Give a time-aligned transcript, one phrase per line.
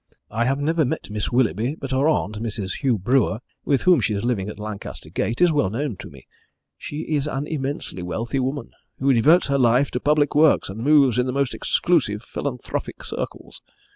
[0.31, 2.77] I have never met Miss Willoughby, but her aunt, Mrs.
[2.79, 6.25] Hugh Brewer, with whom she is living at Lancaster Gate, is well known to me.
[6.75, 11.19] She is an immensely wealthy woman, who devotes her life to public works, and moves
[11.19, 13.61] in the most exclusive philanthropic circles.